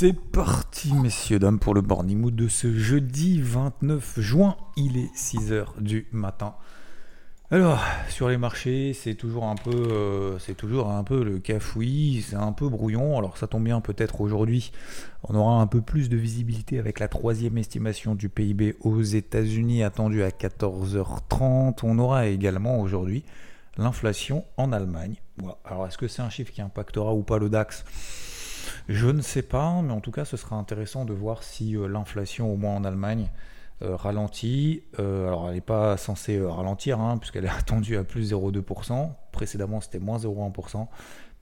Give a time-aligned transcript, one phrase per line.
[0.00, 4.56] C'est parti, messieurs, dames, pour le morning mood de ce jeudi 29 juin.
[4.76, 6.54] Il est 6h du matin.
[7.50, 12.22] Alors, sur les marchés, c'est toujours un peu, euh, c'est toujours un peu le cafouillis,
[12.22, 13.18] c'est un peu brouillon.
[13.18, 14.70] Alors, ça tombe bien, peut-être aujourd'hui,
[15.24, 19.82] on aura un peu plus de visibilité avec la troisième estimation du PIB aux États-Unis
[19.82, 21.80] attendue à 14h30.
[21.82, 23.24] On aura également aujourd'hui
[23.76, 25.16] l'inflation en Allemagne.
[25.64, 27.84] Alors, est-ce que c'est un chiffre qui impactera ou pas le DAX
[28.88, 31.88] Je ne sais pas, mais en tout cas, ce sera intéressant de voir si euh,
[31.88, 33.28] l'inflation, au moins en Allemagne,
[33.82, 34.82] euh, ralentit.
[34.98, 39.10] Euh, alors elle n'est pas censée ralentir, hein, puisqu'elle est attendue à plus 0,2%.
[39.30, 40.88] Précédemment c'était moins 0,1%.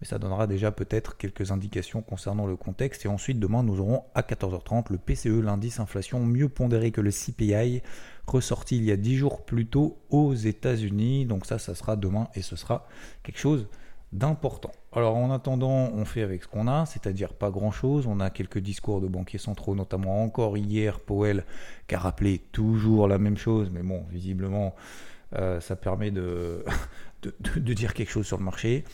[0.00, 3.06] Mais ça donnera déjà peut-être quelques indications concernant le contexte.
[3.06, 7.10] Et ensuite, demain, nous aurons à 14h30 le PCE, l'indice inflation mieux pondéré que le
[7.12, 7.80] CPI,
[8.26, 11.26] ressorti il y a 10 jours plus tôt aux États-Unis.
[11.26, 12.88] Donc ça, ça sera demain et ce sera
[13.22, 13.68] quelque chose
[14.12, 14.72] d'important.
[14.96, 18.06] Alors en attendant, on fait avec ce qu'on a, c'est-à-dire pas grand-chose.
[18.06, 21.44] On a quelques discours de banquiers centraux, notamment encore hier, Powell,
[21.86, 24.74] qui a rappelé toujours la même chose, mais bon, visiblement,
[25.34, 26.64] euh, ça permet de,
[27.58, 28.84] dire quelque chose sur le marché.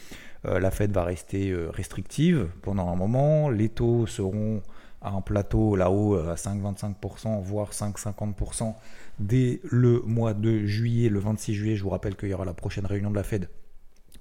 [0.44, 3.48] Euh, la Fed va rester euh, restrictive pendant un moment.
[3.48, 4.60] Les taux seront
[5.02, 8.74] à un plateau là-haut à 5,25%, voire 5,50%
[9.20, 11.76] dès le mois de juillet, le 26 juillet.
[11.76, 13.48] Je vous rappelle qu'il y aura la prochaine réunion de la Fed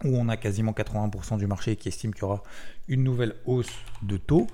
[0.04, 2.44] où on a quasiment 80% du marché qui estime qu'il y aura
[2.88, 3.72] une nouvelle hausse
[4.02, 4.48] de taux.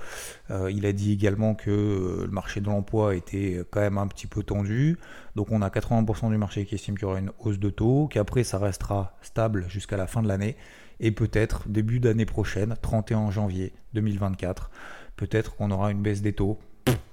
[0.51, 4.07] Euh, il a dit également que euh, le marché de l'emploi était quand même un
[4.07, 4.97] petit peu tendu.
[5.35, 8.07] Donc on a 80% du marché qui estime qu'il y aura une hausse de taux,
[8.07, 10.55] qu'après ça restera stable jusqu'à la fin de l'année.
[10.99, 14.71] Et peut-être début d'année prochaine, 31 janvier 2024,
[15.15, 16.59] peut-être qu'on aura une baisse des taux.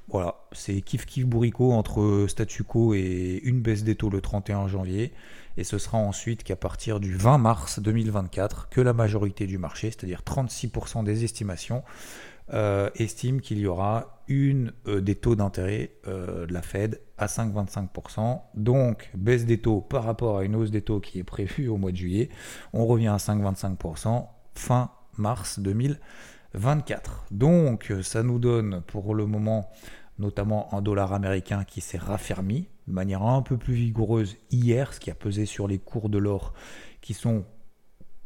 [0.09, 4.69] Voilà, c'est kiff kiff bourricot entre statu quo et une baisse des taux le 31
[4.69, 5.13] janvier.
[5.57, 9.91] Et ce sera ensuite qu'à partir du 20 mars 2024, que la majorité du marché,
[9.91, 11.83] c'est-à-dire 36% des estimations,
[12.53, 17.27] euh, estime qu'il y aura une euh, des taux d'intérêt euh, de la Fed à
[17.27, 18.41] 5,25%.
[18.55, 21.77] Donc, baisse des taux par rapport à une hausse des taux qui est prévue au
[21.79, 22.29] mois de juillet.
[22.73, 26.01] On revient à 5,25% fin mars 2024.
[27.31, 29.71] Donc, ça nous donne pour le moment
[30.19, 35.01] notamment un dollar américain qui s'est raffermi de manière un peu plus vigoureuse hier, ce
[35.01, 36.55] qui a pesé sur les cours de l'or
[37.01, 37.45] qui sont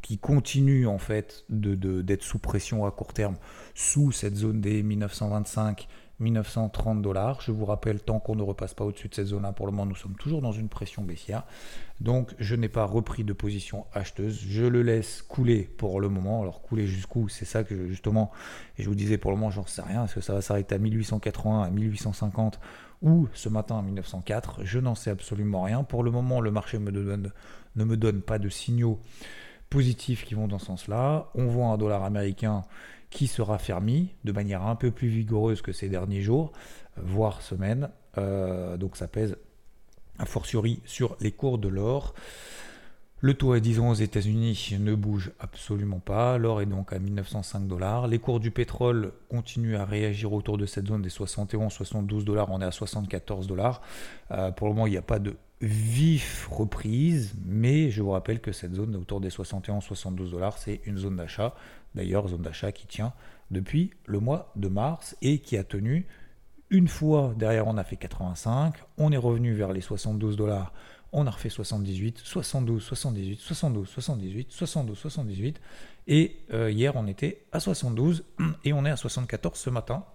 [0.01, 3.35] qui continuent en fait d'être de, sous pression à court terme,
[3.75, 5.87] sous cette zone des 1925
[6.19, 7.41] 1930 dollars.
[7.41, 9.85] Je vous rappelle, tant qu'on ne repasse pas au-dessus de cette zone-là, pour le moment,
[9.85, 11.43] nous sommes toujours dans une pression baissière.
[12.01, 14.39] Donc, je n'ai pas repris de position acheteuse.
[14.47, 16.41] Je le laisse couler pour le moment.
[16.41, 18.31] Alors, couler jusqu'où C'est ça que justement,
[18.77, 20.05] et je vous disais pour le moment, j'en sais rien.
[20.05, 22.59] Est-ce que ça va s'arrêter à 1880, à 1850
[23.01, 25.83] ou ce matin à 1904 Je n'en sais absolument rien.
[25.83, 26.91] Pour le moment, le marché ne
[27.85, 28.99] me donne pas de signaux
[29.69, 31.29] positifs qui vont dans ce sens-là.
[31.35, 32.63] On voit un dollar américain
[33.09, 36.51] qui sera fermé de manière un peu plus vigoureuse que ces derniers jours,
[36.97, 37.89] voire semaines.
[38.17, 39.35] Euh, donc ça pèse
[40.19, 42.13] a fortiori sur les cours de l'or.
[43.21, 46.37] Le taux à 10 ans aux États-Unis ne bouge absolument pas.
[46.37, 48.07] L'or est donc à 1905 dollars.
[48.07, 52.49] Les cours du pétrole continuent à réagir autour de cette zone des 71-72 dollars.
[52.49, 53.81] On est à 74 dollars.
[54.31, 58.39] Euh, pour le moment, il n'y a pas de vif reprise, mais je vous rappelle
[58.39, 61.53] que cette zone autour des 71-72 dollars, c'est une zone d'achat.
[61.95, 63.13] D'ailleurs, zone d'achat qui tient
[63.51, 66.05] depuis le mois de mars et qui a tenu
[66.69, 70.71] une fois derrière, on a fait 85, on est revenu vers les 72 dollars,
[71.11, 75.61] on a refait 78, 72, 78, 72, 78, 72, 78,
[76.07, 78.23] et euh, hier on était à 72
[78.63, 80.05] et on est à 74 ce matin.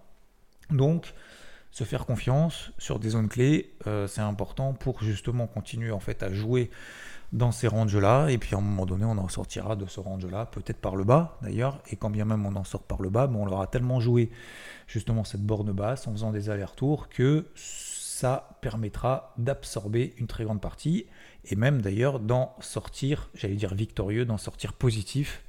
[0.69, 1.13] Donc,
[1.75, 6.23] se faire confiance sur des zones clés, euh, c'est important pour justement continuer en fait
[6.23, 6.71] à jouer
[7.33, 10.45] dans ces ranges-là, et puis à un moment donné, on en sortira de ce range-là,
[10.45, 13.27] peut-être par le bas d'ailleurs, et quand bien même on en sort par le bas,
[13.27, 14.31] mais on leur a tellement joué
[14.87, 20.61] justement cette borne basse en faisant des allers-retours que ça permettra d'absorber une très grande
[20.61, 21.07] partie,
[21.43, 25.43] et même d'ailleurs d'en sortir, j'allais dire victorieux, d'en sortir positif,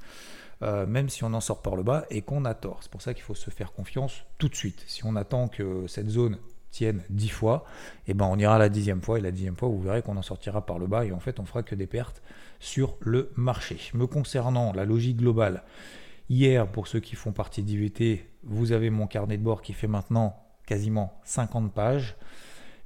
[0.62, 2.78] euh, même si on en sort par le bas et qu'on a tort.
[2.80, 4.84] C'est pour ça qu'il faut se faire confiance tout de suite.
[4.86, 6.38] Si on attend que cette zone
[6.70, 7.64] tienne 10 fois,
[8.06, 10.22] eh ben on ira la dixième fois, et la dixième fois, vous verrez qu'on en
[10.22, 12.22] sortira par le bas, et en fait, on fera que des pertes
[12.60, 13.78] sur le marché.
[13.94, 15.62] Me concernant la logique globale,
[16.28, 19.86] hier, pour ceux qui font partie d'IVT, vous avez mon carnet de bord qui fait
[19.86, 20.36] maintenant
[20.66, 22.16] quasiment 50 pages.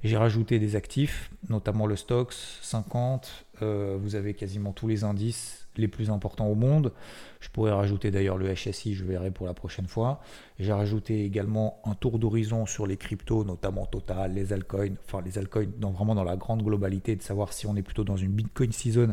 [0.03, 3.45] J'ai rajouté des actifs, notamment le Stox 50.
[3.61, 6.91] Euh, vous avez quasiment tous les indices les plus importants au monde.
[7.39, 10.21] Je pourrais rajouter d'ailleurs le HSI, je verrai pour la prochaine fois.
[10.59, 15.37] J'ai rajouté également un tour d'horizon sur les cryptos, notamment Total, les altcoins, enfin les
[15.37, 18.31] altcoins dans, vraiment dans la grande globalité, de savoir si on est plutôt dans une
[18.31, 19.11] Bitcoin season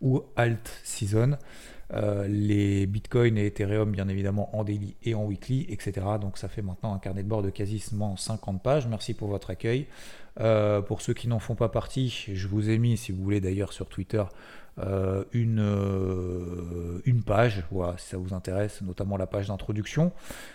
[0.00, 1.36] ou alt season.
[1.94, 5.92] Euh, les Bitcoin et Ethereum, bien évidemment, en daily et en weekly, etc.
[6.20, 8.86] Donc ça fait maintenant un carnet de bord de quasiment 50 pages.
[8.86, 9.86] Merci pour votre accueil.
[10.40, 13.40] Euh, pour ceux qui n'en font pas partie, je vous ai mis, si vous voulez
[13.40, 14.24] d'ailleurs sur Twitter,
[14.78, 15.60] euh, une,
[17.04, 20.12] une page, voilà, si ça vous intéresse, notamment la page d'introduction,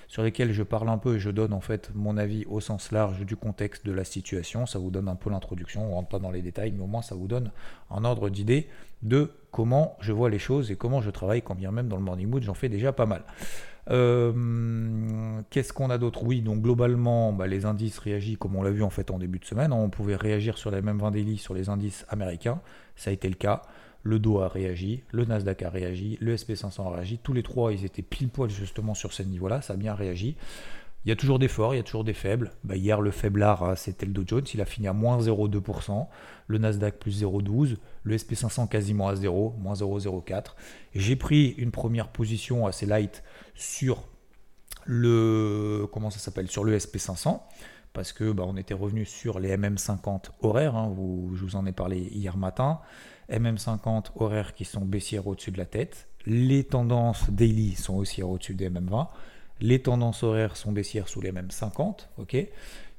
[0.07, 2.91] sur lesquelles je parle un peu et je donne en fait mon avis au sens
[2.91, 4.65] large du contexte de la situation.
[4.65, 6.87] Ça vous donne un peu l'introduction, on ne rentre pas dans les détails, mais au
[6.87, 7.51] moins ça vous donne
[7.91, 8.67] un ordre d'idée
[9.03, 12.03] de comment je vois les choses et comment je travaille, quand bien même dans le
[12.03, 13.23] morning mood, j'en fais déjà pas mal.
[13.89, 16.23] Euh, qu'est-ce qu'on a d'autre?
[16.23, 19.39] Oui, donc globalement, bah, les indices réagissent comme on l'a vu en fait en début
[19.39, 19.71] de semaine.
[19.71, 19.77] Hein.
[19.77, 22.59] on pouvait réagir sur les mêmes 20 daily sur les indices américains,
[22.95, 23.61] ça a été le cas.
[24.03, 27.19] Le Dow a réagi, le Nasdaq a réagi, le SP500 a réagi.
[27.21, 30.35] Tous les trois, ils étaient pile poil justement sur ce niveau-là, ça a bien réagi.
[31.05, 32.51] Il y a toujours des forts, il y a toujours des faibles.
[32.63, 36.07] Bah, hier, le faiblard, hein, c'était le Dow Jones, il a fini à moins 0,2%,
[36.47, 40.44] le Nasdaq plus 0,12%, le SP500 quasiment à 0, moins 0,04%.
[40.95, 43.23] J'ai pris une première position assez light
[43.55, 44.03] sur
[44.85, 47.39] le, comment ça s'appelle, sur le SP500
[47.97, 50.95] parce que bah, était revenu sur les MM50 horaires, hein,
[51.33, 52.79] je vous en ai parlé hier matin.
[53.27, 56.07] MM50 horaires qui sont baissières au-dessus de la tête.
[56.27, 59.07] Les tendances daily sont aussi au-dessus des MM20.
[59.61, 62.11] Les tendances horaires sont baissières sous les mêmes 50.
[62.19, 62.38] ok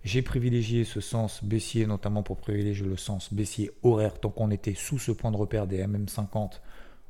[0.03, 4.75] J'ai privilégié ce sens baissier, notamment pour privilégier le sens baissier horaire, tant qu'on était
[4.75, 6.59] sous ce point de repère des MM50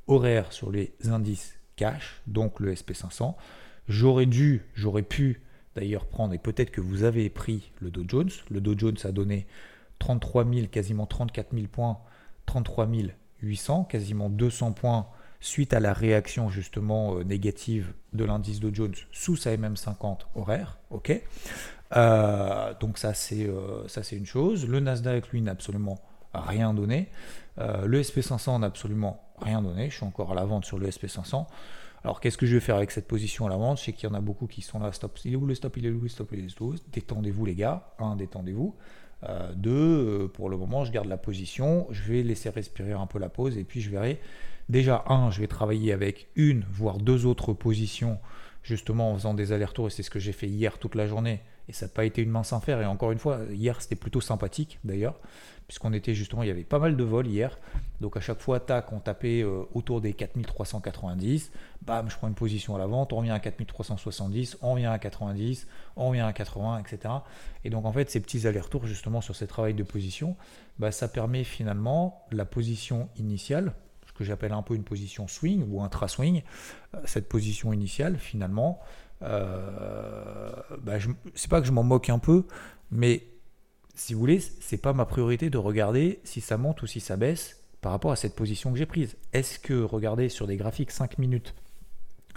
[0.09, 3.35] horaires sur les indices cash, donc le SP500.
[3.89, 5.41] J'aurais dû, j'aurais pu
[5.75, 8.31] d'ailleurs prendre, et peut-être que vous avez pris le Dow Jones.
[8.51, 9.47] Le Dow Jones a donné
[9.99, 11.99] 33 000, quasiment 34 000 points,
[12.47, 12.89] 33
[13.43, 15.07] 800, quasiment 200 points
[15.41, 20.79] suite à la réaction justement euh, négative de l'indice de Jones sous sa MM50 horaire.
[20.91, 21.23] ok
[21.97, 24.69] euh, donc ça c'est euh, ça c'est une chose.
[24.69, 25.99] Le Nasdaq lui n'a absolument
[26.35, 27.09] rien donné.
[27.57, 29.89] le SP500 n'a absolument rien donné.
[29.89, 31.47] Je suis encore à la vente sur le SP500.
[32.05, 33.79] Alors qu'est-ce que je vais faire avec cette position à la vente?
[33.79, 34.93] Je sais qu'il y en a beaucoup qui sont là.
[34.93, 35.19] Stop.
[35.25, 37.55] Il est où le stop Il est où le stop Il est où Détendez-vous les
[37.55, 37.95] gars.
[37.99, 38.75] Un, détendez-vous.
[39.57, 41.87] deux, pour le moment, je garde la position.
[41.91, 44.21] Je vais laisser respirer un peu la pause et puis je verrai
[44.69, 48.19] Déjà, un, je vais travailler avec une, voire deux autres positions,
[48.63, 51.41] justement en faisant des allers-retours, et c'est ce que j'ai fait hier toute la journée,
[51.69, 54.21] et ça n'a pas été une mince affaire, et encore une fois, hier c'était plutôt
[54.21, 55.19] sympathique d'ailleurs,
[55.67, 57.59] puisqu'on était justement, il y avait pas mal de vols hier,
[58.01, 62.35] donc à chaque fois, tac, on tapait euh, autour des 4390, bam, je prends une
[62.35, 65.67] position à la vente, on revient à 4370, on revient à 90,
[65.97, 67.15] on revient à 80, etc.
[67.65, 70.37] Et donc en fait, ces petits allers-retours justement sur ces travails de position,
[70.79, 73.75] bah, ça permet finalement la position initiale,
[74.19, 76.43] que j'appelle un peu une position swing ou intra-swing,
[76.95, 78.81] euh, cette position initiale, finalement,
[79.23, 80.51] euh,
[80.81, 80.95] bah,
[81.35, 82.45] c'est pas que je m'en moque un peu,
[82.91, 83.27] mais
[83.95, 87.17] si vous voulez, c'est pas ma priorité de regarder si ça monte ou si ça
[87.17, 89.17] baisse par rapport à cette position que j'ai prise.
[89.33, 91.55] Est-ce que regarder sur des graphiques 5 minutes,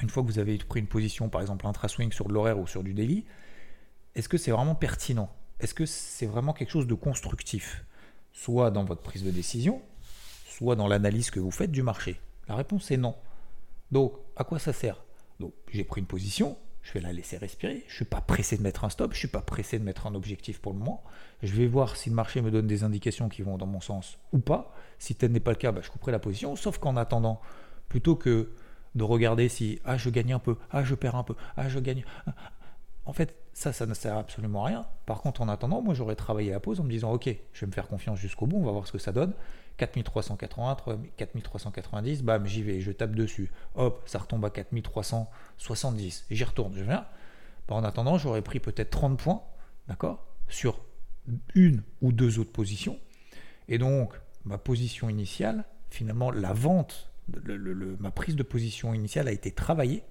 [0.01, 2.68] une fois que vous avez pris une position, par exemple intra-swing sur de l'horaire ou
[2.68, 3.25] sur du daily,
[4.16, 5.31] est-ce que c'est vraiment pertinent?
[5.60, 7.86] Est-ce que c'est vraiment quelque chose de constructif?
[8.34, 9.81] Soit dans votre prise de décision,
[10.48, 13.16] soit dans l'analyse que vous faites du marché La réponse est non.
[13.92, 15.04] Donc, à quoi ça sert?
[15.39, 17.83] Donc, j'ai pris une position, je vais la laisser respirer.
[17.88, 19.83] Je ne suis pas pressé de mettre un stop, je ne suis pas pressé de
[19.83, 21.04] mettre un objectif pour le moment.
[21.44, 24.18] Je vais voir si le marché me donne des indications qui vont dans mon sens
[24.33, 24.74] ou pas.
[25.00, 26.56] Si tel n'est pas le cas, bah, je couperai la position.
[26.56, 27.42] Sauf qu'en attendant,
[27.88, 28.51] plutôt que
[28.95, 31.80] de regarder si ah je gagne un peu, ah je perds un peu, ah je
[31.80, 32.04] gagne.
[33.06, 34.86] En fait, ça, ça ne sert absolument à rien.
[35.06, 37.67] Par contre, en attendant, moi j'aurais travaillé la pause en me disant ok, je vais
[37.67, 39.34] me faire confiance jusqu'au bout, on va voir ce que ça donne.
[39.78, 40.78] 4380,
[41.18, 43.51] 4390, bam, j'y vais, je tape dessus.
[43.75, 46.25] Hop, ça retombe à 4370.
[46.30, 47.06] J'y retourne, je viens.
[47.68, 49.44] Bah, en attendant, j'aurais pris peut-être 30 points,
[49.88, 50.80] d'accord, sur
[51.56, 53.00] une ou deux autres positions.
[53.68, 54.13] Et donc,
[54.46, 57.10] ma position initiale, finalement, la vente,
[58.00, 60.04] ma prise de position initiale a été travaillée.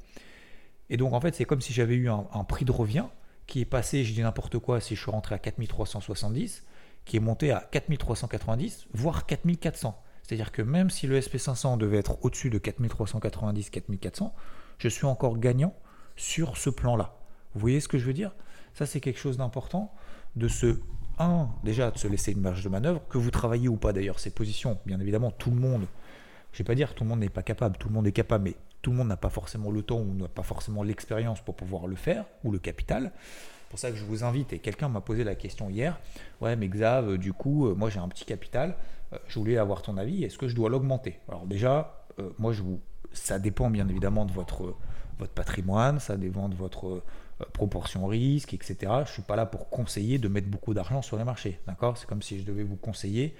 [0.88, 3.06] Et donc, en fait, c'est comme si j'avais eu un, un prix de revient
[3.46, 6.64] qui est passé, je dis n'importe quoi, si je suis rentré à 4370
[7.04, 10.00] qui est monté à 4390, voire 4400.
[10.22, 14.34] C'est-à-dire que même si le SP500 devait être au-dessus de 4390, 4400,
[14.78, 15.74] je suis encore gagnant
[16.16, 17.16] sur ce plan-là.
[17.54, 18.32] Vous voyez ce que je veux dire?
[18.74, 19.92] Ça, c'est quelque chose d'important
[20.36, 20.78] de se,
[21.18, 24.20] un, déjà de se laisser une marge de manœuvre, que vous travaillez ou pas d'ailleurs
[24.20, 24.78] ces positions.
[24.86, 25.86] Bien évidemment, tout le monde,
[26.52, 28.12] je ne vais pas dire tout le monde n'est pas capable, tout le monde est
[28.12, 31.40] capable, mais tout le monde n'a pas forcément le temps ou n'a pas forcément l'expérience
[31.40, 33.12] pour pouvoir le faire, ou le capital
[33.70, 35.98] pour ça que je vous invite, et quelqu'un m'a posé la question hier,
[36.40, 38.76] ouais mais Xav, euh, du coup, euh, moi j'ai un petit capital,
[39.12, 41.18] euh, je voulais avoir ton avis, est-ce que je dois l'augmenter?
[41.28, 41.96] Alors déjà,
[42.38, 42.80] moi je vous,
[43.12, 44.74] ça dépend bien évidemment de votre,
[45.18, 47.02] votre patrimoine, ça dépend de votre
[47.54, 48.76] proportion risque, etc.
[49.06, 51.58] Je suis pas là pour conseiller de mettre beaucoup d'argent sur les marchés.
[51.66, 51.96] D'accord?
[51.96, 53.34] C'est comme si je devais vous conseiller,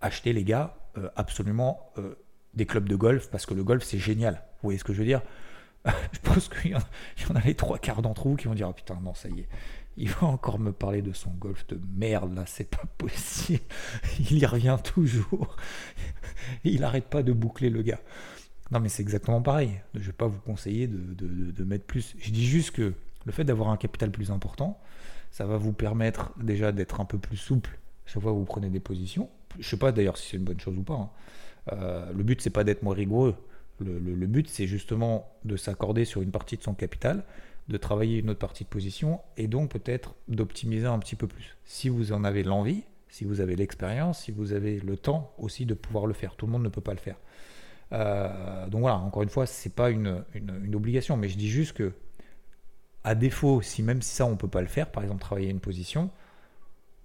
[0.00, 0.76] acheter les gars,
[1.14, 1.92] absolument
[2.54, 4.34] des clubs de golf, parce que le golf c'est génial.
[4.34, 5.20] Vous voyez ce que je veux dire?
[6.12, 8.72] Je pense qu'il y, en a les trois quarts d'entre vous qui vont dire oh,
[8.72, 9.48] putain, non, ça y est.
[9.96, 13.60] Il va encore me parler de son golf de merde, là, c'est pas possible.
[14.30, 15.56] Il y revient toujours.
[16.64, 18.00] Il n'arrête pas de boucler le gars.
[18.70, 19.80] Non, mais c'est exactement pareil.
[19.94, 22.16] Je vais pas vous conseiller de, mettre plus.
[22.18, 22.94] Je dis juste que
[23.26, 24.80] le fait d'avoir un capital plus important,
[25.30, 28.70] ça va vous permettre déjà d'être un peu plus souple chaque fois que vous prenez
[28.70, 29.28] des positions.
[29.58, 30.94] Je sais pas d'ailleurs si c'est une bonne chose ou pas.
[30.94, 31.10] Hein.
[31.72, 33.36] Euh, le but, c'est pas d'être moins rigoureux.
[33.80, 37.24] Le, but, c'est justement de s'accorder sur une partie de son capital,
[37.68, 41.56] de travailler une autre partie de position et donc peut-être d'optimiser un petit peu plus.
[41.64, 45.66] Si vous en avez l'envie, si vous avez l'expérience, si vous avez le temps aussi
[45.66, 46.34] de pouvoir le faire.
[46.36, 47.16] Tout le monde ne peut pas le faire.
[47.92, 50.24] Euh, donc voilà, encore une fois, c'est pas une,
[50.72, 51.92] obligation, mais je dis juste que,
[53.04, 56.10] à défaut, si même ça on peut pas le faire, par exemple travailler une position,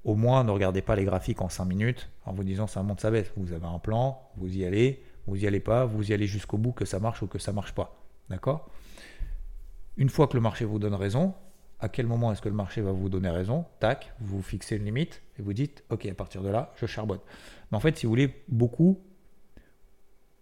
[0.05, 3.01] au moins ne regardez pas les graphiques en 5 minutes en vous disant ça monte,
[3.01, 3.31] ça baisse.
[3.35, 6.57] Vous avez un plan, vous y allez, vous y allez pas, vous y allez jusqu'au
[6.57, 8.01] bout que ça marche ou que ça marche pas.
[8.29, 8.69] D'accord?
[9.97, 11.33] Une fois que le marché vous donne raison,
[11.79, 13.65] à quel moment est-ce que le marché va vous donner raison?
[13.79, 17.19] Tac, vous fixez une limite et vous dites ok, à partir de là, je charbonne.
[17.71, 18.99] Mais en fait, si vous voulez, beaucoup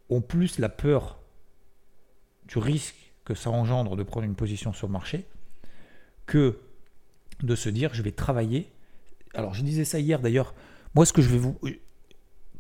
[0.10, 1.20] ont plus la peur
[2.48, 5.26] du risque que ça engendre de prendre une position sur le marché
[6.28, 6.60] que
[7.42, 8.72] de se dire je vais travailler.
[9.34, 10.54] Alors je disais ça hier d'ailleurs.
[10.94, 11.58] Moi ce que je vais vous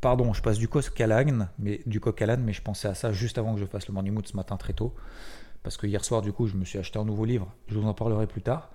[0.06, 2.94] pardon, je passe du coq à l'âne, mais du coq à mais je pensais à
[2.94, 4.94] ça juste avant que je fasse le morning mood ce matin très tôt
[5.64, 7.52] parce que hier soir du coup, je me suis acheté un nouveau livre.
[7.70, 8.70] Je vous en parlerai plus tard.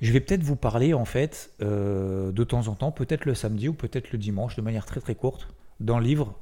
[0.00, 3.68] Je vais peut-être vous parler en fait euh, de temps en temps, peut-être le samedi
[3.68, 5.48] ou peut-être le dimanche, de manière très très courte,
[5.80, 6.38] d'un livre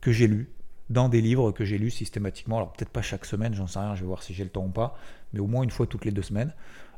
[0.00, 0.52] que j'ai lu,
[0.88, 2.58] dans des livres que j'ai lus systématiquement.
[2.58, 4.66] Alors peut-être pas chaque semaine, j'en sais rien, je vais voir si j'ai le temps
[4.66, 4.96] ou pas,
[5.32, 6.54] mais au moins une fois toutes les deux semaines.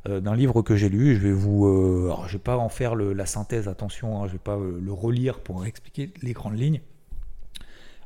[0.07, 2.69] Euh, d'un livre que j'ai lu, je vais vous, euh, alors je vais pas en
[2.69, 6.57] faire la synthèse, attention, hein, je vais pas euh, le relire pour expliquer les grandes
[6.57, 6.81] lignes,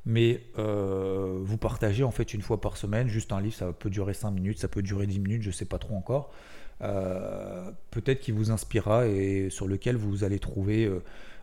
[0.05, 4.15] mais vous partagez en fait une fois par semaine, juste un livre, ça peut durer
[4.15, 6.31] 5 minutes, ça peut durer 10 minutes, je sais pas trop encore.
[6.79, 10.89] peut-être qui vous inspirera et sur lequel vous allez trouver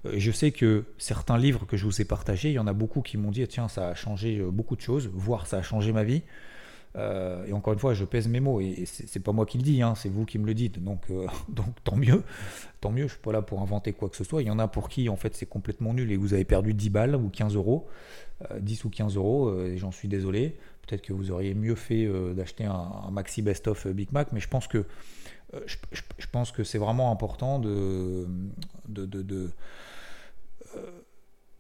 [0.04, 3.00] je sais que certains livres que je vous ai partagés, il y en a beaucoup
[3.00, 6.02] qui m'ont dit tiens, ça a changé beaucoup de choses, voire ça a changé ma
[6.02, 6.22] vie.
[6.96, 9.62] Euh, et encore une fois, je pèse mes mots et c'est pas moi qui le
[9.62, 10.82] dis, hein, c'est vous qui me le dites.
[10.82, 11.02] Donc,
[11.48, 12.22] donc tant mieux,
[12.80, 13.04] tant mieux.
[13.04, 14.42] Je suis pas là pour inventer quoi que ce soit.
[14.42, 16.74] Il y en a pour qui en fait c'est complètement nul et vous avez perdu
[16.74, 17.86] 10 balles ou 15 euros,
[18.58, 19.60] 10 ou 15 euros.
[19.60, 20.56] et j'en suis désolé.
[20.86, 24.66] Peut-être que vous auriez mieux fait d'acheter un, maxi best-of Big Mac, mais je pense
[24.66, 24.86] que
[25.66, 25.76] je,
[26.30, 28.26] pense que c'est vraiment important de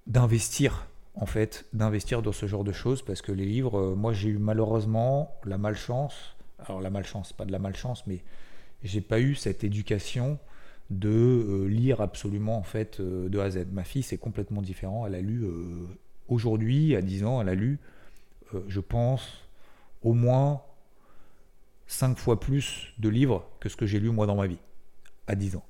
[0.06, 0.86] d'investir
[1.20, 4.28] en fait, d'investir dans ce genre de choses parce que les livres, euh, moi j'ai
[4.28, 8.22] eu malheureusement la malchance, alors la malchance, pas de la malchance, mais
[8.84, 10.38] j'ai pas eu cette éducation
[10.90, 13.66] de euh, lire absolument en fait euh, de A à Z.
[13.72, 15.44] Ma fille c'est complètement différent, elle a lu
[16.28, 17.78] aujourd'hui, à 10 ans, elle a lu,
[18.68, 19.44] je pense,
[20.02, 20.62] au moins
[21.88, 24.58] 5 fois plus de livres que ce que j'ai lu moi dans ma vie,
[25.26, 25.64] à 10 ans.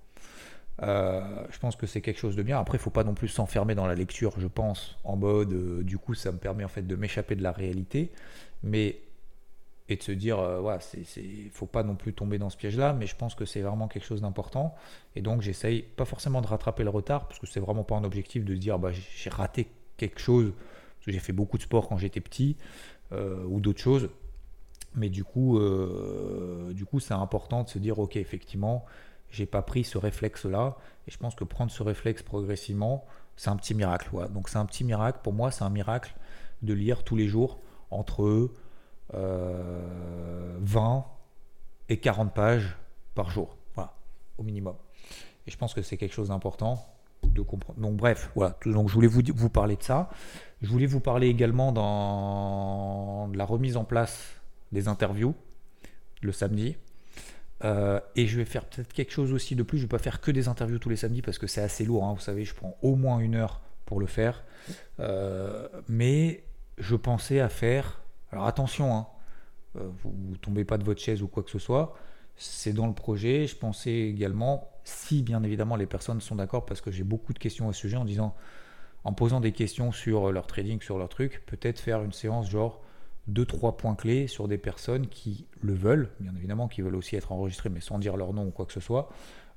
[0.82, 1.20] Euh,
[1.50, 2.58] je pense que c'est quelque chose de bien.
[2.58, 5.82] Après, il faut pas non plus s'enfermer dans la lecture, je pense, en mode, euh,
[5.82, 8.12] du coup, ça me permet en fait de m'échapper de la réalité,
[8.62, 9.00] mais
[9.90, 11.02] et de se dire, euh, voilà, c'est,
[11.52, 14.04] faut pas non plus tomber dans ce piège-là, mais je pense que c'est vraiment quelque
[14.04, 14.74] chose d'important.
[15.16, 18.04] Et donc, j'essaye pas forcément de rattraper le retard, parce que c'est vraiment pas un
[18.04, 19.66] objectif de se dire, bah, j'ai raté
[19.96, 22.56] quelque chose, parce que j'ai fait beaucoup de sport quand j'étais petit,
[23.12, 24.10] ou d'autres choses.
[24.94, 25.58] Mais du coup,
[26.74, 28.84] du coup, c'est important de se dire, ok, effectivement,
[29.30, 30.76] j'ai pas pris ce réflexe-là.
[31.06, 33.04] Et je pense que prendre ce réflexe progressivement,
[33.36, 34.10] c'est un petit miracle.
[34.30, 35.20] Donc c'est un petit miracle.
[35.22, 36.14] Pour moi, c'est un miracle
[36.62, 38.50] de lire tous les jours entre
[39.12, 41.00] 20 euh,
[41.88, 42.76] et 40 pages
[43.14, 43.56] par jour.
[43.74, 43.94] Voilà,
[44.36, 44.74] au minimum.
[45.46, 46.84] Et je pense que c'est quelque chose d'important
[47.22, 47.80] de comprendre.
[47.80, 48.56] Donc bref, voilà.
[48.66, 50.10] Donc je voulais vous, vous parler de ça.
[50.60, 54.34] Je voulais vous parler également dans la remise en place
[54.72, 55.34] des interviews
[56.22, 56.76] le samedi.
[57.64, 59.78] Euh, et je vais faire peut-être quelque chose aussi de plus.
[59.78, 61.84] Je ne vais pas faire que des interviews tous les samedis parce que c'est assez
[61.84, 62.04] lourd.
[62.04, 62.14] Hein.
[62.14, 64.44] Vous savez, je prends au moins une heure pour le faire.
[65.00, 66.44] Euh, mais
[66.78, 68.00] je pensais à faire.
[68.30, 69.06] Alors attention, hein,
[69.76, 71.96] euh, vous ne tombez pas de votre chaise ou quoi que ce soit.
[72.36, 73.46] C'est dans le projet.
[73.46, 77.38] Je pensais également, si bien évidemment les personnes sont d'accord, parce que j'ai beaucoup de
[77.38, 78.36] questions à ce sujet, en disant,
[79.02, 82.80] en posant des questions sur leur trading, sur leur truc, peut-être faire une séance genre
[83.28, 87.16] deux, trois points clés sur des personnes qui le veulent, bien évidemment, qui veulent aussi
[87.16, 89.08] être enregistrées, mais sans dire leur nom ou quoi que ce soit,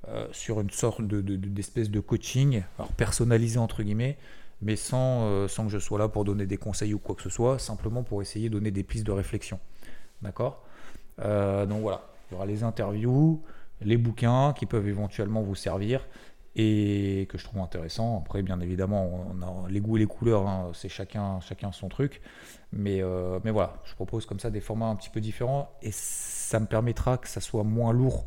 [0.08, 4.18] euh, sur une sorte de, d'espèce de, coaching, alors personnalisé entre guillemets,
[4.62, 7.30] mais sans, sans que je sois là pour donner des conseils ou quoi que ce
[7.30, 9.60] soit, simplement pour essayer de donner des pistes de réflexion.
[10.22, 10.64] D'accord?
[11.18, 13.42] Donc voilà, il y aura les interviews,
[13.82, 16.06] les bouquins qui peuvent éventuellement vous servir
[16.56, 18.20] et que je trouve intéressant.
[18.20, 19.34] Après, bien évidemment,
[19.70, 22.22] les goûts et les couleurs, hein, c'est chacun, chacun son truc.
[22.74, 25.92] Mais, euh, mais voilà, je propose comme ça des formats un petit peu différents et
[25.92, 28.26] ça me permettra que ça soit moins lourd,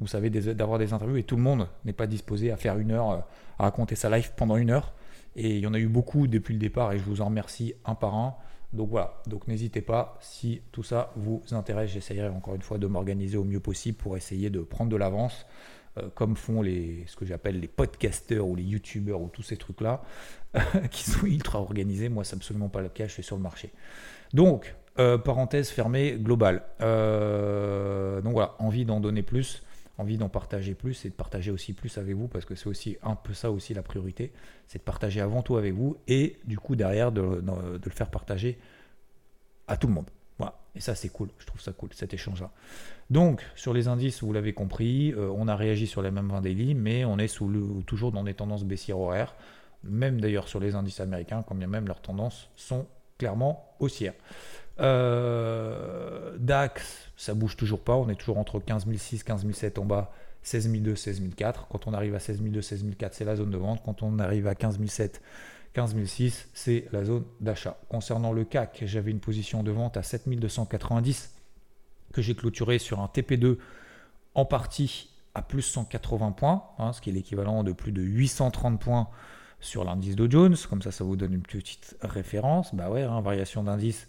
[0.00, 2.92] vous savez, d'avoir des interviews et tout le monde n'est pas disposé à faire une
[2.92, 3.10] heure,
[3.58, 4.94] à raconter sa life pendant une heure.
[5.34, 7.74] Et il y en a eu beaucoup depuis le départ et je vous en remercie
[7.84, 8.34] un par un.
[8.72, 12.86] Donc voilà, donc n'hésitez pas, si tout ça vous intéresse, j'essaierai encore une fois de
[12.86, 15.77] m'organiser au mieux possible pour essayer de prendre de l'avance euh,
[16.14, 20.02] comme font les, ce que j'appelle les podcasteurs ou les youtubeurs ou tous ces trucs-là,
[20.90, 22.08] qui sont ultra organisés.
[22.08, 23.72] Moi, c'est absolument pas le cas, je suis sur le marché.
[24.32, 26.62] Donc, euh, parenthèse fermée, globale.
[26.80, 29.62] Euh, donc voilà, envie d'en donner plus,
[29.96, 32.96] envie d'en partager plus et de partager aussi plus avec vous, parce que c'est aussi
[33.02, 34.32] un peu ça aussi la priorité,
[34.66, 38.58] c'est de partager avant tout avec vous et du coup derrière de le faire partager
[39.68, 40.10] à tout le monde.
[40.78, 41.28] Et ça, c'est cool.
[41.40, 42.52] Je trouve ça cool, cet échange-là.
[43.10, 46.40] Donc, sur les indices, vous l'avez compris, euh, on a réagi sur les mêmes 20
[46.40, 49.34] daily, mais on est sous toujours dans des tendances baissières horaires.
[49.82, 52.86] Même d'ailleurs sur les indices américains, quand bien même leurs tendances sont
[53.18, 54.14] clairement haussières.
[54.78, 57.96] Euh, DAX, ça bouge toujours pas.
[57.96, 61.66] On est toujours entre 15 006, 15 007 en bas, 16 200, 16 400.
[61.70, 63.82] Quand on arrive à 16 200, 16 400, c'est la zone de vente.
[63.84, 65.20] Quand on arrive à 15 007,
[65.74, 67.78] 15006, c'est la zone d'achat.
[67.88, 71.34] Concernant le CAC, j'avais une position de vente à 7290
[72.12, 73.58] que j'ai clôturé sur un TP2
[74.34, 78.80] en partie à plus 180 points, hein, ce qui est l'équivalent de plus de 830
[78.80, 79.08] points
[79.60, 80.56] sur l'indice Dow Jones.
[80.68, 82.74] Comme ça, ça vous donne une petite référence.
[82.74, 84.08] Bah ouais, hein, variation d'indice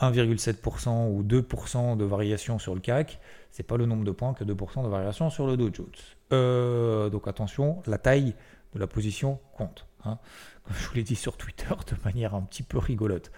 [0.00, 3.20] 1,7% ou 2% de variation sur le CAC,
[3.50, 5.86] c'est pas le nombre de points que 2% de variation sur le Dow Jones.
[6.32, 8.34] Euh, donc attention, la taille
[8.74, 9.86] de la position compte.
[10.06, 10.18] Hein
[10.64, 13.30] comme je vous l'ai dit sur Twitter, de manière un petit peu rigolote.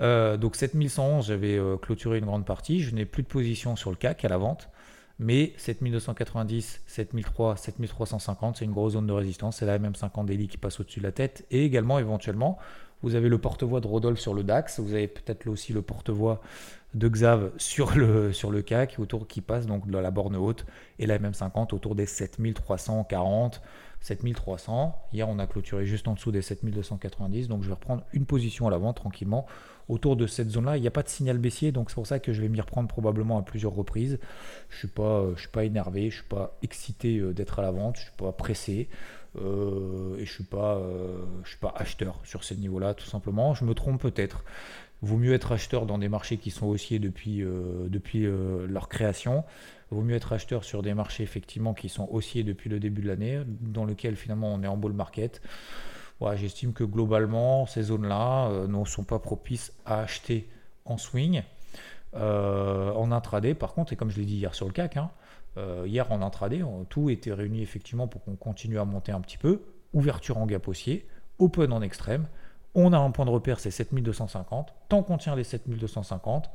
[0.00, 2.80] Euh, donc 7111, j'avais euh, clôturé une grande partie.
[2.80, 4.70] Je n'ai plus de position sur le CAC à la vente.
[5.20, 9.58] Mais 7290, 7003, 7350, c'est une grosse zone de résistance.
[9.58, 11.46] C'est la MM50 Daily qui passe au-dessus de la tête.
[11.52, 12.58] Et également, éventuellement,
[13.02, 14.80] vous avez le porte-voix de Rodolphe sur le DAX.
[14.80, 16.40] Vous avez peut-être aussi le porte-voix
[16.94, 20.66] de Xav sur le, sur le CAC autour qui passe donc dans la borne haute.
[20.98, 23.62] Et la MM50 autour des 7340.
[24.04, 24.94] 7300.
[25.14, 27.48] Hier, on a clôturé juste en dessous des 7290.
[27.48, 29.46] Donc, je vais reprendre une position à l'avant tranquillement
[29.88, 30.76] autour de cette zone-là.
[30.76, 32.60] Il n'y a pas de signal baissier, donc c'est pour ça que je vais m'y
[32.60, 34.18] reprendre probablement à plusieurs reprises.
[34.68, 37.58] Je ne suis, pas, euh, suis pas énervé, je ne suis pas excité euh, d'être
[37.58, 38.88] à la vente, je ne suis pas pressé.
[39.36, 40.80] Euh, et je ne suis, pas,
[41.44, 43.54] suis pas acheteur sur ces niveaux-là, tout simplement.
[43.54, 44.44] Je me trompe peut-être.
[45.04, 47.44] Vaut mieux être acheteur dans des marchés qui sont haussiers depuis,
[47.88, 48.26] depuis
[48.68, 49.44] leur création
[49.90, 53.08] vaut mieux être acheteur sur des marchés effectivement qui sont haussiers depuis le début de
[53.08, 55.40] l'année, dans lequel finalement on est en bull market.
[56.36, 60.48] J'estime que globalement, ces zones-là euh, ne sont pas propices à acheter
[60.86, 61.42] en swing.
[62.14, 65.10] Euh, en intraday, par contre, et comme je l'ai dit hier sur le CAC, hein,
[65.58, 69.36] euh, hier en intraday, tout était réuni effectivement pour qu'on continue à monter un petit
[69.36, 69.62] peu.
[69.92, 71.06] Ouverture en gap haussier,
[71.38, 72.26] open en extrême.
[72.74, 74.74] On a un point de repère, c'est 7250.
[74.88, 76.50] Tant qu'on tient les 7250,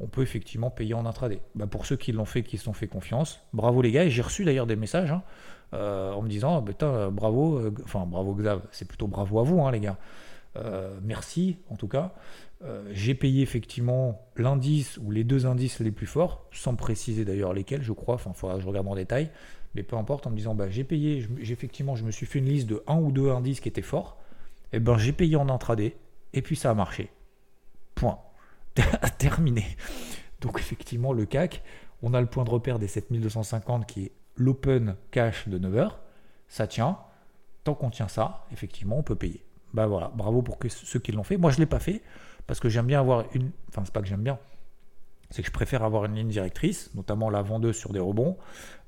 [0.00, 1.40] on peut effectivement payer en intraday.
[1.54, 4.04] Bah pour ceux qui l'ont fait, qui se sont fait confiance, bravo les gars.
[4.04, 5.22] Et j'ai reçu d'ailleurs des messages hein,
[5.74, 9.62] euh, en me disant bah, bravo, euh, enfin bravo Xav, c'est plutôt bravo à vous
[9.62, 9.96] hein, les gars.
[10.56, 12.12] Euh, merci en tout cas.
[12.92, 17.82] j'ai payé effectivement l'indice ou les deux indices les plus forts, sans préciser d'ailleurs lesquels,
[17.82, 18.16] je crois.
[18.16, 19.30] Enfin, faudra que je regarde en détail.
[19.74, 22.48] Mais peu importe, en me disant bah, j'ai payé, effectivement, je me suis fait une
[22.48, 24.18] liste de un ou deux indices qui étaient forts.
[24.72, 25.96] Eh ben j'ai payé en intraday
[26.32, 27.10] et puis ça a marché.
[27.94, 28.18] Point.
[29.18, 29.64] terminé.
[30.40, 31.62] Donc effectivement, le CAC,
[32.02, 36.00] on a le point de repère des 7250 qui est l'open cash de 9 heures.
[36.48, 36.98] Ça tient.
[37.64, 39.44] Tant qu'on tient ça, effectivement, on peut payer.
[39.72, 41.36] Bah voilà, bravo pour ceux qui l'ont fait.
[41.36, 42.02] Moi, je ne l'ai pas fait
[42.46, 43.50] parce que j'aime bien avoir une.
[43.68, 44.38] Enfin, c'est pas que j'aime bien.
[45.30, 48.36] C'est que je préfère avoir une ligne directrice, notamment la vendeuse sur des rebonds.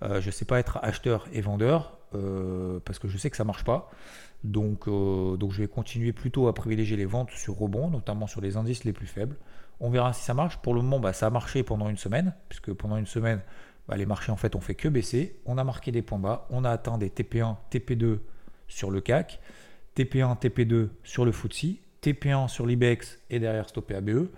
[0.02, 3.36] Euh, je ne sais pas être acheteur et vendeur euh, parce que je sais que
[3.36, 3.90] ça ne marche pas.
[4.44, 8.40] Donc, euh, donc je vais continuer plutôt à privilégier les ventes sur rebond, notamment sur
[8.40, 9.36] les indices les plus faibles.
[9.80, 10.58] On verra si ça marche.
[10.58, 13.40] Pour le moment, bah, ça a marché pendant une semaine, puisque pendant une semaine,
[13.88, 15.40] bah, les marchés en fait ont fait que baisser.
[15.46, 18.18] On a marqué des points bas, on a atteint des TP1, TP2
[18.68, 19.40] sur le CAC,
[19.96, 24.28] TP1, TP2 sur le FTSE, TP1 sur l'IBEX et derrière stoppé ABE.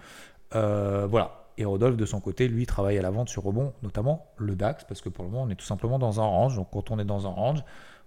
[0.54, 1.42] Euh, voilà.
[1.58, 4.84] Et Rodolphe, de son côté, lui, travaille à la vente sur rebond, notamment le DAX,
[4.84, 6.54] parce que pour le moment, on est tout simplement dans un range.
[6.54, 7.64] Donc, quand on est dans un range,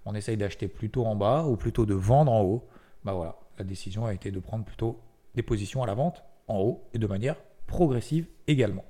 [0.09, 2.67] on essaye d'acheter plutôt en bas ou plutôt de vendre en haut.
[3.03, 4.99] Bah voilà, la décision a été de prendre plutôt
[5.35, 7.35] des positions à la vente en haut et de manière
[7.67, 8.85] progressive également.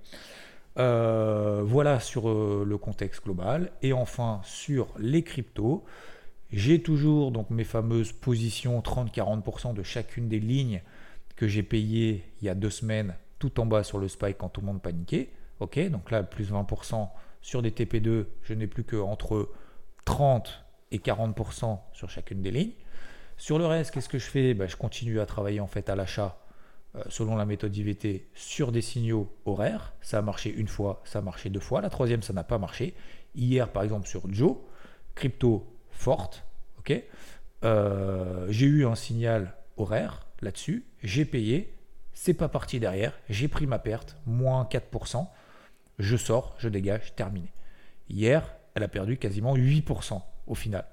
[0.78, 3.72] Euh, voilà sur euh, le contexte global.
[3.82, 5.84] Et enfin, sur les cryptos,
[6.52, 10.82] J'ai toujours donc mes fameuses positions 30-40% de chacune des lignes
[11.36, 14.50] que j'ai payées il y a deux semaines tout en bas sur le spike quand
[14.50, 15.30] tout le monde paniquait.
[15.60, 17.10] Ok, donc là, plus 20%
[17.42, 19.50] sur des TP2, je n'ai plus que entre
[20.06, 22.74] 30 et 40% sur chacune des lignes.
[23.38, 24.54] Sur le reste, qu'est-ce que je fais?
[24.54, 26.38] Ben, Je continue à travailler en fait à l'achat
[26.96, 29.94] euh, selon la méthode IVT sur des signaux horaires.
[30.02, 31.82] Ça a marché une fois, ça a marché deux fois.
[31.82, 32.96] La troisième, ça n'a pas marché.
[33.36, 34.58] Hier, par exemple, sur Joe,
[35.16, 36.44] crypto forte,
[36.80, 37.04] ok?
[37.64, 41.74] Euh, j'ai eu un signal horaire là-dessus, j'ai payé,
[42.14, 45.28] c'est pas parti derrière, j'ai pris ma perte, moins 4%,
[46.00, 47.52] je sors, je dégage, terminé.
[48.10, 50.86] Hier, elle a perdu quasiment 8% au final.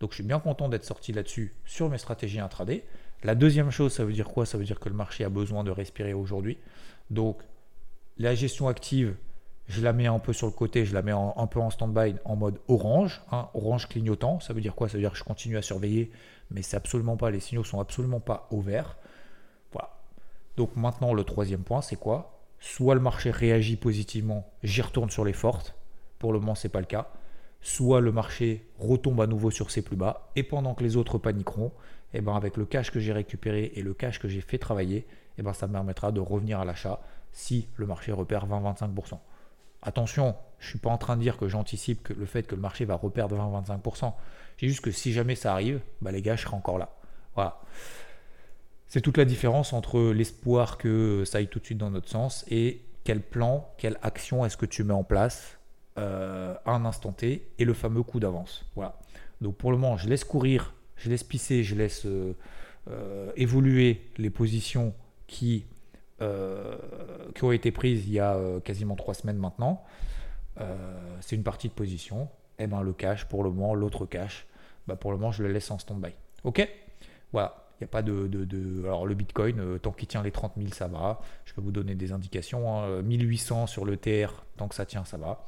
[0.00, 2.84] Donc je suis bien content d'être sorti là-dessus sur mes stratégies intraday.
[3.22, 4.46] La deuxième chose, ça veut dire quoi?
[4.46, 6.56] Ça veut dire que le marché a besoin de respirer aujourd'hui.
[7.10, 7.42] Donc
[8.16, 9.14] la gestion active,
[9.68, 12.16] je la mets un peu sur le côté, je la mets un peu en stand-by
[12.24, 14.40] en mode orange, hein, orange clignotant.
[14.40, 14.88] Ça veut dire quoi?
[14.88, 16.10] Ça veut dire que je continue à surveiller,
[16.50, 18.96] mais c'est absolument pas, les signaux sont absolument pas au vert.
[19.72, 19.90] Voilà.
[20.56, 22.40] Donc maintenant, le troisième point, c'est quoi?
[22.58, 25.74] Soit le marché réagit positivement, j'y retourne sur les fortes.
[26.18, 27.10] Pour le moment, c'est pas le cas
[27.62, 31.18] soit le marché retombe à nouveau sur ses plus bas, et pendant que les autres
[31.18, 31.72] paniqueront,
[32.12, 34.58] et eh ben avec le cash que j'ai récupéré et le cash que j'ai fait
[34.58, 35.06] travailler, et
[35.38, 37.00] eh ben ça me permettra de revenir à l'achat
[37.32, 39.18] si le marché repère 20-25%.
[39.82, 42.60] Attention, je ne suis pas en train de dire que j'anticipe le fait que le
[42.60, 44.12] marché va reperdre 20-25%.
[44.58, 46.90] C'est juste que si jamais ça arrive, bah les gars, je serai encore là.
[47.34, 47.60] Voilà.
[48.88, 52.44] C'est toute la différence entre l'espoir que ça aille tout de suite dans notre sens
[52.48, 55.59] et quel plan, quelle action est-ce que tu mets en place
[55.98, 58.64] euh, un instant T et le fameux coup d'avance.
[58.76, 58.96] Voilà.
[59.40, 62.36] Donc pour le moment, je laisse courir, je laisse pisser, je laisse euh,
[62.88, 64.94] euh, évoluer les positions
[65.26, 65.66] qui,
[66.20, 69.82] ont été prises il y a quasiment trois semaines maintenant.
[71.20, 72.28] c'est une partie de position.
[72.58, 74.46] Et eh ben le cash, pour le moment, l'autre cash,
[74.86, 76.12] bah pour le moment, je le laisse en stand-by.
[76.44, 76.68] Ok?
[77.32, 77.66] Voilà.
[77.80, 80.88] Il n'y a pas de, Alors, le Bitcoin, tant qu'il tient les 30 000, ça
[80.88, 81.20] va.
[81.46, 83.00] Je peux vous donner des indications.
[83.02, 83.66] 1800 hein.
[83.66, 85.46] sur le TR, tant que ça tient, ça va.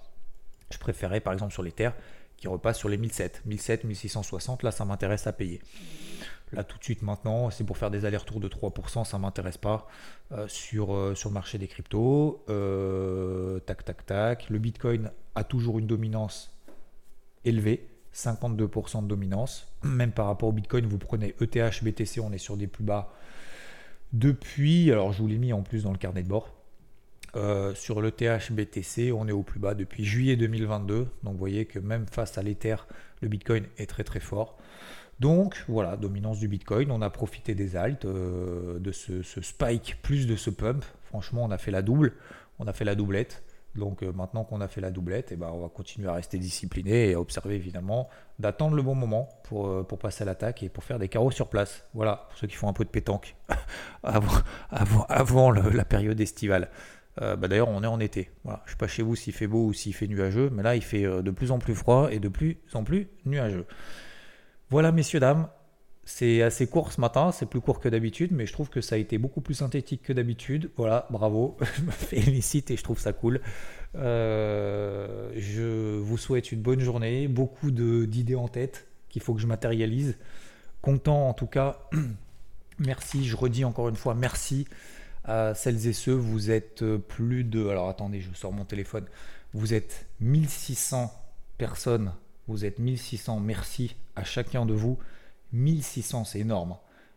[0.73, 1.95] Je préférais par exemple sur les terres
[2.37, 5.61] qui repassent sur les 1007, 1007, 1660, là ça m'intéresse à payer.
[6.53, 9.87] Là tout de suite maintenant, c'est pour faire des allers-retours de 3%, ça m'intéresse pas
[10.33, 12.45] euh, sur, euh, sur le marché des cryptos.
[12.49, 14.51] Euh, tac tac tac.
[14.51, 16.55] Le Bitcoin a toujours une dominance
[17.45, 19.73] élevée, 52% de dominance.
[19.83, 23.15] Même par rapport au Bitcoin, vous prenez ETH, BTC, on est sur des plus bas
[24.13, 26.51] depuis, alors je vous l'ai mis en plus dans le carnet de bord,
[27.35, 31.09] euh, sur le THBTC, on est au plus bas depuis juillet 2022.
[31.23, 32.77] Donc vous voyez que même face à l'Ether,
[33.23, 34.59] le Bitcoin est très très fort.
[35.19, 36.91] Donc voilà, dominance du Bitcoin.
[36.91, 40.85] On a profité des alts, euh, de ce, spike plus de ce pump.
[41.05, 42.13] Franchement, on a fait la double,
[42.59, 43.43] on a fait la doublette.
[43.77, 46.13] Donc euh, maintenant qu'on a fait la doublette, et eh ben, on va continuer à
[46.13, 50.69] rester discipliné et à observer évidemment, d'attendre le bon moment pour, passer à l'attaque et
[50.69, 51.85] pour faire des carreaux sur place.
[51.95, 53.37] Voilà, pour ceux qui font un peu de pétanque
[54.03, 56.69] avant, la période estivale.
[57.21, 58.31] Euh, bah, d'ailleurs, on est en été.
[58.45, 60.77] Je ne sais pas chez vous s'il fait beau ou s'il fait nuageux, mais là,
[60.77, 63.67] il fait euh, de plus en plus froid et de plus en plus nuageux.
[64.71, 65.49] Voilà, messieurs, dames.
[66.05, 68.97] C'est assez court ce matin, c'est plus court que d'habitude, mais je trouve que ça
[68.97, 70.71] a été beaucoup plus synthétique que d'habitude.
[70.77, 73.41] Voilà, bravo, je me félicite et je trouve ça cool.
[73.95, 79.47] Euh, je vous souhaite une bonne journée, beaucoup d'idées en tête qu'il faut que je
[79.47, 80.17] matérialise.
[80.81, 81.79] Content en tout cas.
[82.81, 84.67] merci, je redis encore une fois, merci
[85.25, 87.69] à celles et ceux, vous êtes euh, plus de...
[87.69, 89.07] Alors attendez, je sors mon téléphone.
[89.53, 91.13] Vous êtes 1600
[91.59, 92.13] personnes.
[92.49, 93.41] Vous êtes 1600.
[93.41, 94.99] Merci à chacun de vous.
[95.53, 96.77] 1600, c'est énorme.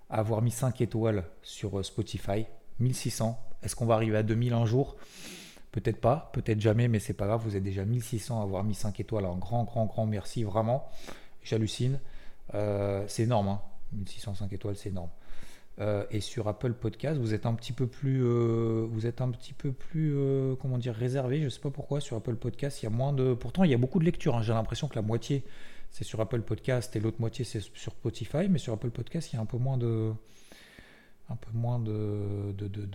[0.09, 2.45] Avoir mis 5 étoiles sur euh, Spotify.
[2.79, 3.39] 1600.
[3.63, 4.97] Est-ce qu'on va arriver à 2000 un jour?
[5.71, 7.41] Peut-être pas, peut-être jamais, mais c'est pas grave.
[7.43, 9.25] Vous êtes déjà 1600 à avoir mis 5 étoiles.
[9.25, 10.87] Un grand, grand, grand merci, vraiment.
[11.43, 11.99] J'hallucine.
[12.53, 13.47] Euh, c'est énorme.
[13.49, 13.61] Hein
[13.93, 15.09] 1605 étoiles, c'est énorme.
[15.81, 19.29] Euh, et sur Apple Podcast, vous êtes un petit peu plus, euh, vous êtes un
[19.29, 21.41] petit peu plus, euh, comment dire, réservé.
[21.41, 23.33] Je sais pas pourquoi sur Apple Podcast, il y a moins de.
[23.33, 24.35] Pourtant, il y a beaucoup de lectures.
[24.37, 24.41] Hein.
[24.41, 25.43] J'ai l'impression que la moitié
[25.91, 29.35] c'est sur Apple Podcast et l'autre moitié c'est sur Spotify, mais sur Apple Podcast, il
[29.35, 30.11] y a un peu moins de,
[31.29, 32.85] un peu moins de, de, de,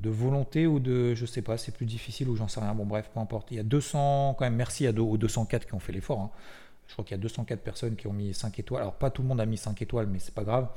[0.00, 2.74] de, volonté ou de, je sais pas, c'est plus difficile ou j'en sais rien.
[2.74, 3.50] Bon, bref, peu importe.
[3.50, 6.20] Il y a 200, quand même, merci à aux 204 qui ont fait l'effort.
[6.20, 6.30] Hein.
[6.86, 8.82] Je crois qu'il y a 204 personnes qui ont mis 5 étoiles.
[8.82, 10.68] Alors, pas tout le monde a mis 5 étoiles, mais c'est pas grave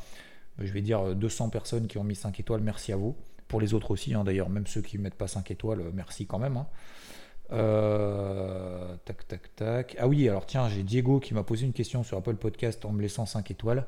[0.60, 3.16] je vais dire 200 personnes qui ont mis 5 étoiles, merci à vous.
[3.48, 5.92] Pour les autres aussi, hein, d'ailleurs, même ceux qui ne mettent pas 5 étoiles, euh,
[5.94, 6.58] merci quand même.
[6.58, 6.68] Hein.
[7.52, 9.96] Euh, tac, tac, tac.
[10.00, 12.92] Ah oui, alors tiens, j'ai Diego qui m'a posé une question sur Apple Podcast en
[12.92, 13.86] me laissant 5 étoiles,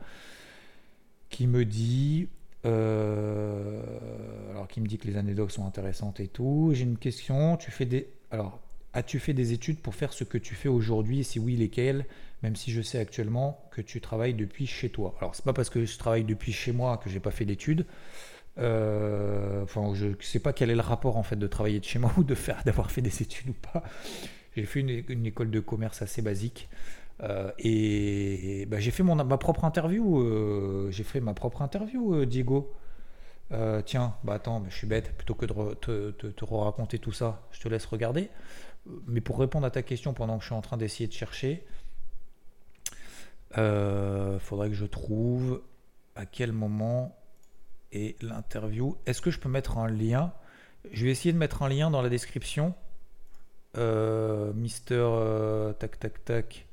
[1.30, 2.30] qui me dit,
[2.66, 3.82] euh,
[4.52, 6.72] alors qui me dit que les anecdotes sont intéressantes et tout.
[6.74, 7.58] J'ai une question.
[7.58, 8.60] Tu fais des, alors
[8.98, 11.20] as-tu fait des études pour faire ce que tu fais aujourd'hui?
[11.20, 12.06] Et si oui, lesquelles?
[12.42, 15.16] Même si je sais actuellement que tu travailles depuis chez toi.
[15.20, 17.86] Alors, c'est pas parce que je travaille depuis chez moi que j'ai pas fait d'études.
[18.58, 21.86] Euh, enfin, je ne sais pas quel est le rapport en fait de travailler de
[21.86, 23.84] chez moi ou de faire d'avoir fait des études ou pas.
[24.56, 26.68] J'ai fait une, école de commerce assez basique.
[27.22, 30.22] Euh, et, bah, j'ai fait mon, ma propre interview.
[30.22, 32.74] Euh, j'ai fait ma propre interview, Diego.
[33.86, 35.14] tiens, bah attends, mais je suis bête.
[35.18, 38.32] Plutôt que de te, te, te raconter tout ça, je te laisse regarder.
[39.08, 41.66] Mais pour répondre à ta question, pendant que je suis en train d'essayer de chercher,
[43.56, 45.62] il faudrait que je trouve
[46.16, 47.18] à quel moment
[47.92, 48.98] et l'interview.
[49.06, 50.34] Est-ce que je peux mettre un lien?
[50.92, 52.76] Je vais essayer de mettre un lien dans la description.
[53.78, 56.68] Euh, Mister euh, tac tac tac.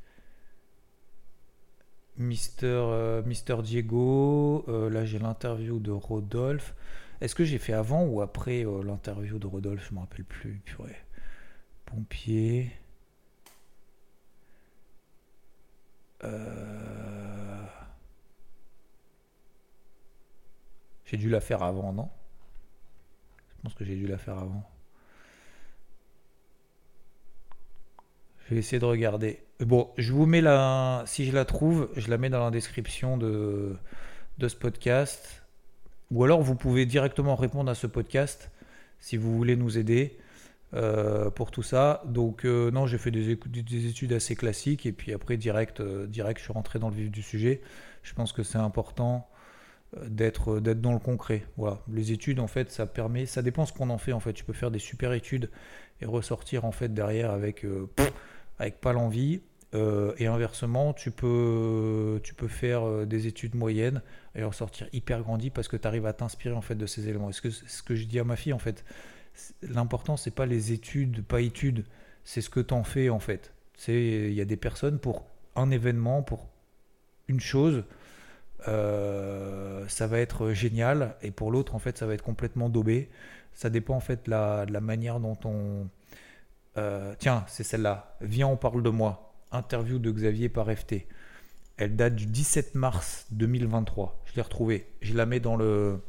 [2.16, 4.64] Mister, euh, Mister Diego.
[4.68, 6.74] là j'ai l'interview de Rodolphe.
[7.20, 9.88] Est-ce que j'ai fait avant ou après l'interview de Rodolphe?
[9.88, 10.60] Je me rappelle plus.
[10.64, 10.96] Purée.
[11.86, 12.72] Pompier.
[16.22, 17.66] Euh...
[21.04, 22.08] J'ai dû la faire avant, non?
[23.48, 24.68] Je pense que j'ai dû la faire avant.
[28.44, 29.42] Je vais essayer de regarder.
[29.60, 31.04] Bon, je vous mets la.
[31.06, 33.76] Si je la trouve, je la mets dans la description de,
[34.38, 35.42] de ce podcast.
[36.10, 38.50] Ou alors vous pouvez directement répondre à ce podcast
[39.00, 40.18] si vous voulez nous aider
[40.74, 42.02] euh, pour tout ça.
[42.04, 46.08] Donc euh, non, j'ai fait des, des, études assez classiques et puis après direct, euh,
[46.08, 47.60] direct, je suis rentré dans le vif du sujet.
[48.02, 49.28] Je pense que c'est important
[50.08, 51.46] d'être dans le concret.
[51.86, 54.32] Les études en fait, ça permet, ça dépend ce qu'on en fait en fait.
[54.32, 55.48] Tu peux faire des super études
[56.00, 57.64] et ressortir en fait derrière avec
[58.58, 59.42] avec pas l'envie.
[60.18, 64.02] Et inversement, tu peux tu peux faire des études moyennes
[64.34, 67.30] et ressortir hyper grandi parce que tu arrives à t'inspirer en fait de ces éléments.
[67.30, 68.84] Est-ce que ce que je dis à ma fille en fait,
[69.62, 71.84] l'important c'est pas les études, pas études,
[72.24, 73.52] c'est ce que tu en fais en fait.
[73.88, 75.24] Il y a des personnes pour
[75.56, 76.48] un événement, pour
[77.28, 77.84] une chose,
[78.68, 83.08] euh, ça va être génial, et pour l'autre, en fait, ça va être complètement daubé.
[83.52, 85.88] Ça dépend en fait de la, la manière dont on.
[86.76, 88.16] Euh, tiens, c'est celle-là.
[88.20, 89.32] Viens, on parle de moi.
[89.52, 91.06] Interview de Xavier par FT.
[91.76, 94.22] Elle date du 17 mars 2023.
[94.26, 94.86] Je l'ai retrouvée.
[95.00, 96.00] Je la mets dans le.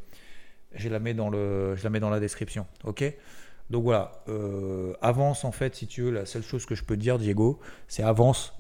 [0.76, 1.76] Je la mets dans le.
[1.76, 2.68] Je la mets dans la description.
[2.84, 3.04] Ok?
[3.70, 4.24] Donc voilà.
[4.28, 6.12] Euh, avance en fait, si tu veux.
[6.12, 8.54] La seule chose que je peux dire, Diego, c'est avance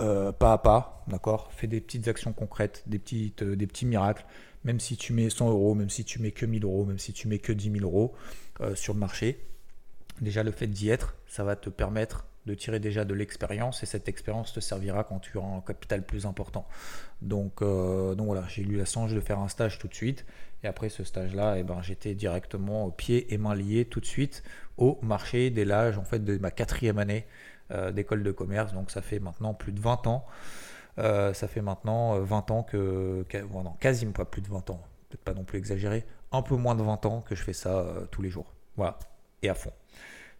[0.00, 1.52] euh, pas à pas, d'accord?
[1.52, 3.00] Fais des petites actions concrètes, des,
[3.42, 4.26] euh, des petits miracles,
[4.64, 7.12] même si tu mets 100 euros, même si tu mets que 1000 euros, même si
[7.12, 8.14] tu mets que 10 000 euros
[8.74, 9.44] sur le marché.
[10.20, 13.86] Déjà, le fait d'y être, ça va te permettre de tirer déjà de l'expérience et
[13.86, 16.66] cette expérience te servira quand tu auras un capital plus important.
[17.22, 20.26] Donc, donc voilà, j'ai eu la chance de faire un stage tout de suite
[20.64, 24.06] et après ce stage-là, eh ben, j'étais directement au pied et mains liés tout de
[24.06, 24.42] suite
[24.78, 27.26] au marché dès l'âge en fait de ma quatrième année
[27.70, 28.72] euh, d'école de commerce.
[28.72, 30.24] Donc ça fait maintenant plus de 20 ans.
[30.98, 34.80] Euh, ça fait maintenant 20 euh, ans que, non, quasiment pas plus de 20 ans,
[35.08, 37.84] peut-être pas non plus exagéré, un peu moins de 20 ans que je fais ça
[38.10, 38.52] tous les jours.
[38.76, 38.98] Voilà,
[39.42, 39.72] et à fond.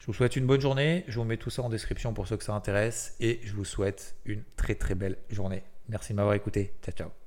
[0.04, 1.02] Je vous souhaite une bonne journée.
[1.08, 3.16] Je vous mets tout ça en description pour ceux que ça intéresse.
[3.20, 5.62] Et je vous souhaite une très très belle journée.
[5.88, 6.74] Merci de m'avoir écouté.
[6.82, 7.23] Ciao, ciao.